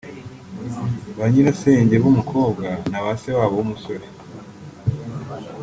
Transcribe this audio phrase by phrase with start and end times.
[1.17, 4.05] ba Nyirasenge b’umukobwa na ba Se wabo w’umusore